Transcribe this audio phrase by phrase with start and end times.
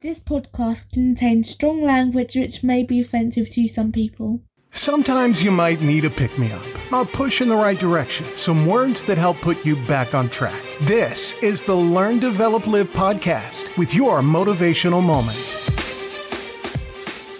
[0.00, 4.42] This podcast contains strong language which may be offensive to some people.
[4.70, 8.64] Sometimes you might need a pick me up, a push in the right direction, some
[8.64, 10.62] words that help put you back on track.
[10.82, 15.36] This is the Learn, Develop, Live podcast with your motivational moment.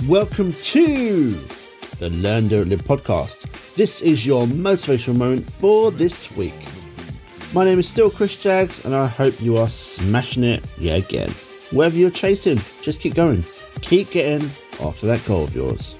[0.08, 1.30] Welcome to
[2.00, 3.46] the Learn, Develop, Live podcast.
[3.76, 6.58] This is your motivational moment for this week.
[7.54, 11.32] My name is still Chris Jags, and I hope you are smashing it yet again.
[11.70, 13.44] Wherever you're chasing, just keep going.
[13.82, 14.48] Keep getting
[14.80, 15.96] after that goal of yours.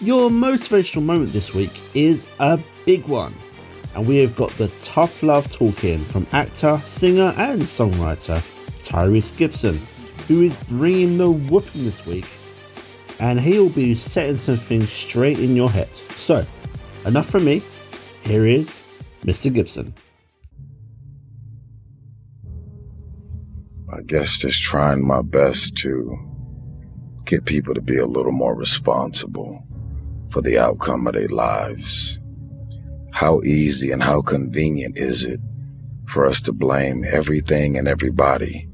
[0.00, 3.34] Your motivational moment this week is a big one,
[3.94, 8.40] and we have got the tough love talking from actor, singer, and songwriter
[8.80, 9.78] Tyrese Gibson,
[10.26, 12.26] who is bringing the whooping this week,
[13.20, 15.94] and he'll be setting some things straight in your head.
[15.94, 16.46] So,
[17.04, 17.62] enough from me.
[18.22, 18.84] Here is
[19.24, 19.52] Mr.
[19.52, 19.94] Gibson.
[24.06, 26.18] Guess just trying my best to
[27.24, 29.66] get people to be a little more responsible
[30.28, 32.20] for the outcome of their lives.
[33.12, 35.40] How easy and how convenient is it
[36.06, 38.68] for us to blame everything and everybody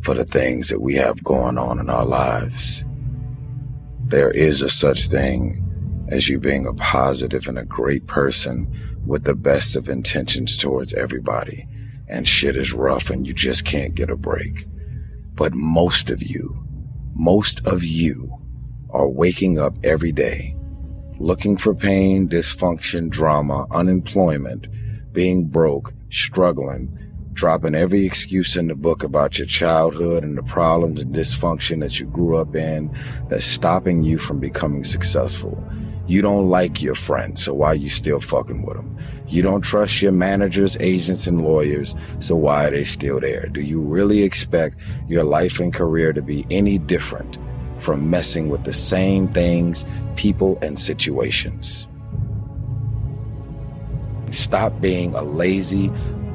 [0.00, 2.84] for the things that we have going on in our lives?
[4.06, 5.66] There is a such thing
[6.08, 8.72] as you being a positive and a great person
[9.04, 11.66] with the best of intentions towards everybody
[12.10, 14.66] and shit is rough and you just can't get a break.
[15.34, 16.62] But most of you,
[17.14, 18.36] most of you
[18.90, 20.56] are waking up every day
[21.20, 24.66] looking for pain, dysfunction, drama, unemployment,
[25.12, 26.98] being broke, struggling,
[27.34, 32.00] dropping every excuse in the book about your childhood and the problems and dysfunction that
[32.00, 32.90] you grew up in
[33.28, 35.62] that's stopping you from becoming successful.
[36.10, 38.98] You don't like your friends, so why are you still fucking with them?
[39.28, 43.46] You don't trust your managers, agents, and lawyers, so why are they still there?
[43.46, 47.38] Do you really expect your life and career to be any different
[47.78, 49.84] from messing with the same things,
[50.16, 51.86] people, and situations?
[54.30, 55.92] Stop being a lazy,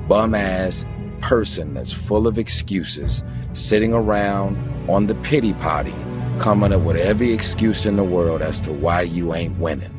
[0.07, 0.85] bum ass
[1.19, 4.55] person that's full of excuses, sitting around
[4.89, 6.04] on the pity potty
[6.39, 9.91] coming up with every excuse in the world as to why you ain't winning.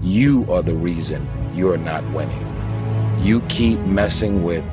[0.00, 2.52] You are the reason you're not winning.
[3.20, 4.64] You keep messing with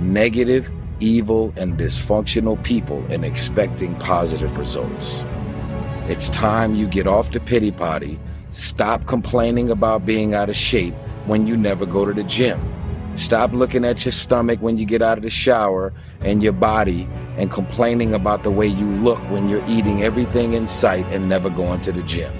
[0.00, 5.24] negative, evil, and dysfunctional people and expecting positive results.
[6.08, 8.18] It's time you get off the pity potty,
[8.50, 10.94] stop complaining about being out of shape
[11.26, 12.60] when you never go to the gym.
[13.16, 17.08] Stop looking at your stomach when you get out of the shower and your body
[17.40, 21.48] and complaining about the way you look when you're eating everything in sight and never
[21.48, 22.38] going to the gym.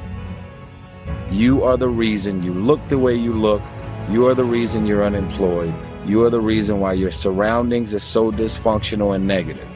[1.30, 3.62] You are the reason you look the way you look.
[4.10, 5.74] You are the reason you're unemployed.
[6.04, 9.66] You are the reason why your surroundings are so dysfunctional and negative.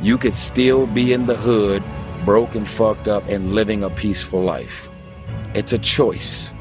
[0.00, 1.82] You could still be in the hood,
[2.24, 4.88] broken, fucked up, and living a peaceful life.
[5.52, 6.52] It's a choice.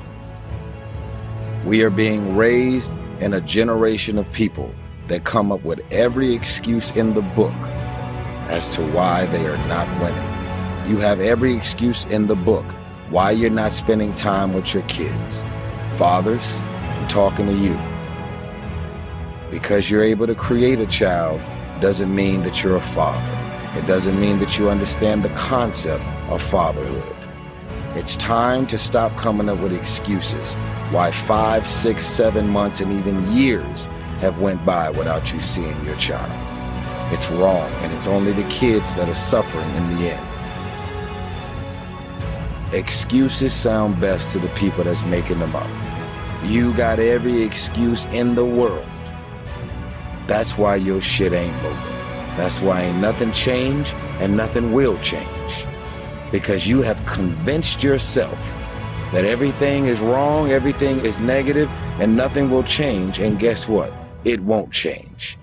[1.64, 4.74] We are being raised in a generation of people
[5.09, 7.53] that come up with every excuse in the book
[8.50, 10.90] as to why they are not winning.
[10.90, 12.66] You have every excuse in the book
[13.10, 15.46] why you're not spending time with your kids.
[15.96, 17.78] Fathers, I'm talking to you.
[19.52, 21.42] Because you're able to create a child
[21.80, 23.80] doesn't mean that you're a father.
[23.80, 27.16] It doesn't mean that you understand the concept of fatherhood.
[27.96, 30.56] It's time to stop coming up with excuses
[30.92, 33.86] why five, six, seven months, and even years
[34.22, 36.49] have went by without you seeing your child.
[37.12, 40.25] It's wrong, and it's only the kids that are suffering in the end.
[42.74, 45.70] Excuses sound best to the people that's making them up.
[46.44, 48.86] You got every excuse in the world.
[50.28, 51.96] That's why your shit ain't moving.
[52.38, 55.66] That's why ain't nothing changed and nothing will change.
[56.31, 58.56] Because you have convinced yourself
[59.12, 61.68] that everything is wrong, everything is negative,
[62.00, 63.18] and nothing will change.
[63.20, 63.91] And guess what?
[64.24, 65.40] It won't change.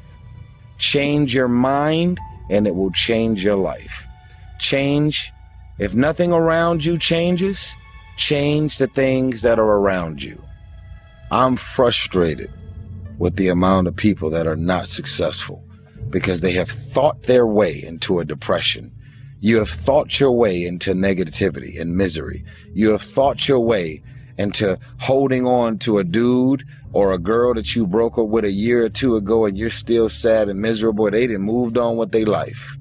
[0.79, 2.19] Change your mind
[2.51, 4.07] and it will change your life.
[4.59, 5.33] Change,
[5.79, 7.77] if nothing around you changes,
[8.17, 10.43] change the things that are around you.
[11.31, 12.53] I'm frustrated
[13.19, 15.65] with the amount of people that are not successful
[16.11, 18.93] because they have thought their way into a depression
[19.41, 22.43] you have thought your way into negativity and misery.
[22.73, 24.03] You have thought your way
[24.39, 28.53] into holding on to a dude or a girl that you broke up with a
[28.53, 31.11] year or two ago and you're still sad and miserable.
[31.11, 32.77] They didn't moved on with their life.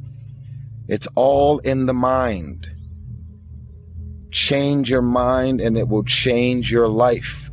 [0.88, 2.70] It's all in the mind.
[4.32, 7.52] Change your mind and it will change your life.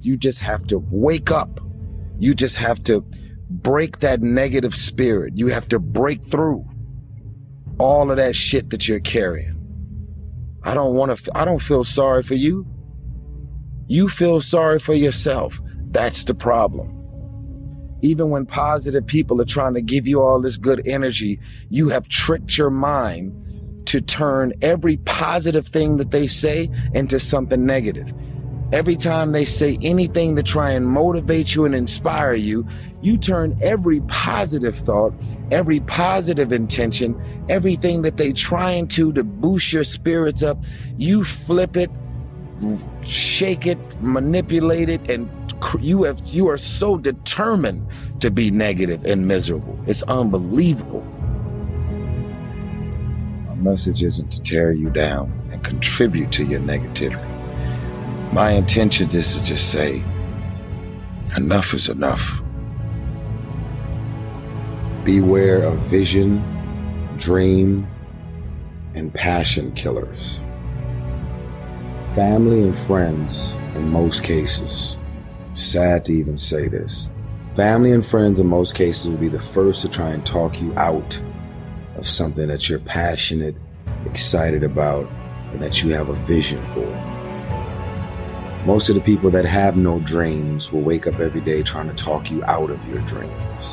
[0.00, 1.60] You just have to wake up.
[2.18, 3.04] You just have to
[3.50, 5.36] break that negative spirit.
[5.36, 6.66] You have to break through.
[7.78, 9.70] all of that shit that you're carrying.
[10.62, 12.66] I don't want to, I don't feel sorry for you.
[13.92, 15.60] You feel sorry for yourself.
[15.90, 16.98] That's the problem.
[18.00, 22.08] Even when positive people are trying to give you all this good energy, you have
[22.08, 28.14] tricked your mind to turn every positive thing that they say into something negative.
[28.72, 32.66] Every time they say anything to try and motivate you and inspire you,
[33.02, 35.12] you turn every positive thought,
[35.50, 40.64] every positive intention, everything that they trying to to boost your spirits up,
[40.96, 41.90] you flip it,
[43.04, 45.28] shake it, manipulate it, and
[45.80, 47.86] you have you are so determined
[48.20, 49.78] to be negative and miserable.
[49.86, 51.02] It's unbelievable.
[53.46, 57.28] My message isn't to tear you down and contribute to your negativity.
[58.32, 60.02] My intention is to just say,
[61.36, 62.42] enough is enough.
[65.04, 66.42] Beware of vision,
[67.18, 67.86] dream,
[68.94, 70.40] and passion killers.
[72.14, 74.98] Family and friends, in most cases,
[75.54, 77.08] sad to even say this,
[77.56, 80.74] family and friends in most cases will be the first to try and talk you
[80.76, 81.18] out
[81.96, 83.56] of something that you're passionate,
[84.04, 85.08] excited about,
[85.52, 86.86] and that you have a vision for.
[88.66, 91.94] Most of the people that have no dreams will wake up every day trying to
[91.94, 93.66] talk you out of your dreams.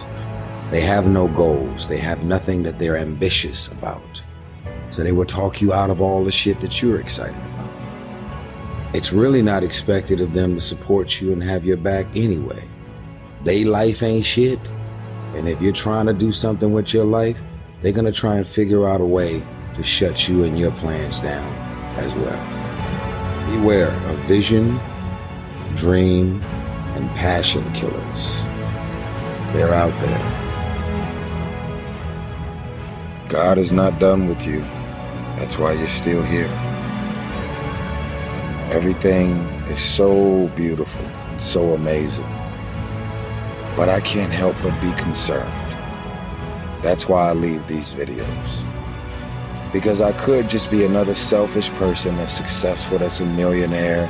[0.71, 1.89] They have no goals.
[1.89, 4.23] They have nothing that they're ambitious about.
[4.91, 7.58] So they will talk you out of all the shit that you're excited about.
[8.91, 12.67] It's really not expected of them to support you and have your back anyway.
[13.43, 14.59] They life ain't shit.
[15.35, 17.39] And if you're trying to do something with your life,
[17.81, 19.45] they're going to try and figure out a way
[19.75, 21.47] to shut you and your plans down
[21.97, 23.51] as well.
[23.51, 24.79] Beware of vision,
[25.75, 26.41] dream,
[26.95, 28.25] and passion killers.
[29.53, 30.47] They're out there.
[33.29, 34.61] God is not done with you.
[35.37, 36.68] That's why you're still here.
[38.79, 39.31] Everything
[39.67, 42.23] is so beautiful and so amazing.
[43.75, 45.51] But I can't help but be concerned.
[46.81, 48.63] That's why I leave these videos
[49.73, 54.05] because I could just be another selfish person that's successful, that's a millionaire,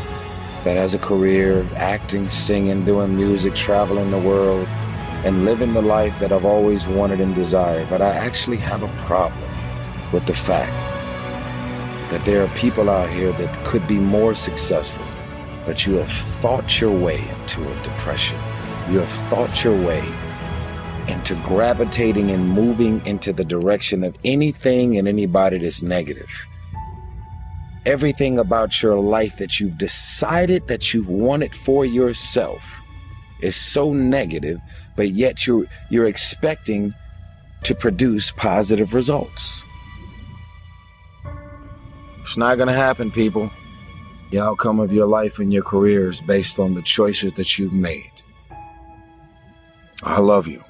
[0.63, 4.67] that has a career acting, singing, doing music, traveling the world,
[5.25, 7.89] and living the life that I've always wanted and desired.
[7.89, 9.49] But I actually have a problem
[10.13, 10.88] with the fact
[12.09, 15.05] that there are people out here that could be more successful,
[15.65, 18.37] but you have thought your way into a depression.
[18.89, 20.03] You have thought your way
[21.07, 26.47] into gravitating and moving into the direction of anything and anybody that's negative.
[27.85, 32.81] Everything about your life that you've decided that you've wanted for yourself
[33.41, 34.59] is so negative,
[34.95, 36.93] but yet you're, you're expecting
[37.63, 39.65] to produce positive results.
[42.29, 43.49] It's not going to happen, people.
[44.29, 47.73] The outcome of your life and your career is based on the choices that you've
[47.73, 48.11] made.
[50.03, 50.63] I love you.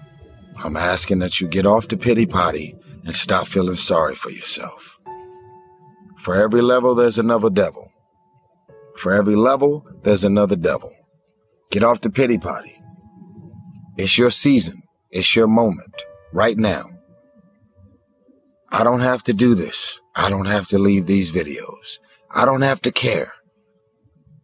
[0.63, 4.97] I'm asking that you get off the pity potty and stop feeling sorry for yourself.
[6.17, 7.91] For every level, there's another devil.
[8.95, 10.93] For every level, there's another devil.
[11.71, 12.81] Get off the pity potty.
[13.97, 14.81] It's your season.
[15.11, 16.03] It's your moment.
[16.31, 16.89] Right now.
[18.71, 19.99] I don't have to do this.
[20.19, 21.99] I don't have to leave these videos.
[22.29, 23.33] I don't have to care.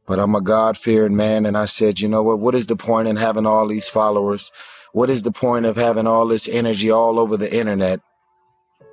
[0.07, 2.39] But I'm a God fearing man, and I said, you know what?
[2.39, 4.51] What is the point in having all these followers
[4.95, 7.99] what is the point of having all this energy all over the internet?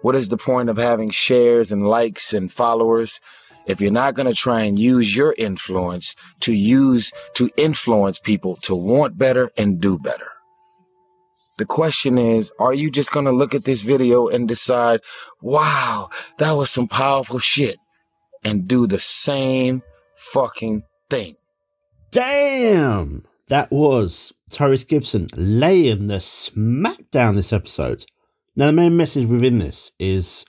[0.00, 3.20] What is the point of having shares and likes and followers
[3.66, 8.56] if you're not going to try and use your influence to use to influence people
[8.62, 10.31] to want better and do better?
[11.58, 15.00] The question is, are you just going to look at this video and decide,
[15.40, 17.76] wow, that was some powerful shit
[18.42, 19.82] and do the same
[20.16, 21.36] fucking thing?
[22.10, 28.06] Damn, that was Tyrese Gibson laying the smack down this episode.
[28.56, 30.44] Now, the main message within this is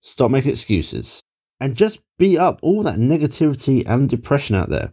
[0.00, 1.22] stop making excuses
[1.60, 4.92] and just beat up all that negativity and depression out there.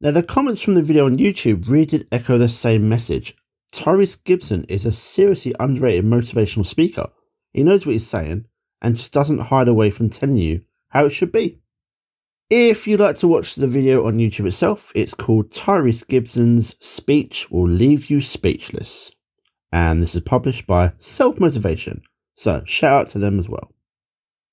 [0.00, 3.34] Now, the comments from the video on YouTube really did echo the same message.
[3.72, 7.10] Tyrese Gibson is a seriously underrated motivational speaker.
[7.52, 8.46] He knows what he's saying
[8.80, 11.60] and just doesn't hide away from telling you how it should be.
[12.50, 17.50] If you'd like to watch the video on YouTube itself, it's called Tyrese Gibson's Speech
[17.50, 19.12] Will Leave You Speechless.
[19.70, 22.02] And this is published by Self Motivation.
[22.36, 23.74] So shout out to them as well.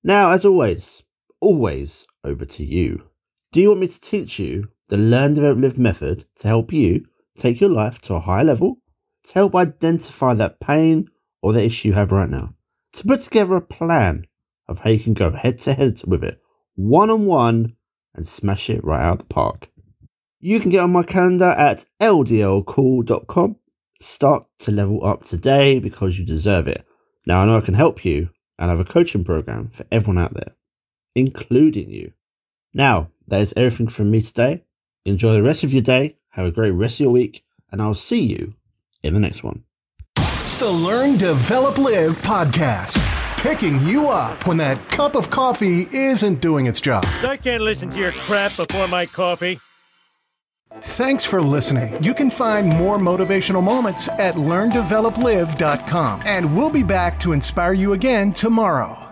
[0.04, 1.04] Now, as always,
[1.40, 3.08] always over to you.
[3.50, 7.06] Do you want me to teach you the Learn, Develop, Live method to help you
[7.36, 8.82] take your life to a higher level,
[9.26, 11.08] to help identify that pain
[11.42, 12.54] or the issue you have right now,
[12.92, 14.26] to put together a plan
[14.68, 16.40] of how you can go head to head with it,
[16.74, 17.76] one on one,
[18.14, 19.68] and smash it right out of the park.
[20.40, 23.56] You can get on my calendar at ldlcool.com.
[23.98, 26.86] Start to level up today because you deserve it.
[27.26, 30.22] Now, I know I can help you and I have a coaching program for everyone
[30.22, 30.54] out there,
[31.14, 32.12] including you.
[32.74, 34.64] Now, that is everything from me today.
[35.04, 37.94] Enjoy the rest of your day, have a great rest of your week, and I'll
[37.94, 38.52] see you
[39.02, 39.64] in the next one.
[40.58, 43.02] The Learn, Develop, Live podcast.
[43.36, 47.04] Picking you up when that cup of coffee isn't doing its job.
[47.28, 49.58] I can't listen to your crap before my coffee.
[50.80, 52.02] Thanks for listening.
[52.02, 56.22] You can find more motivational moments at learndeveloplive.com.
[56.24, 59.05] And we'll be back to inspire you again tomorrow.